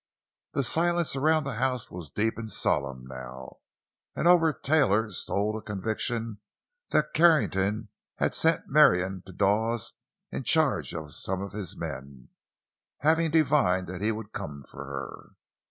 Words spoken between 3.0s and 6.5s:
now, and over Taylor stole a conviction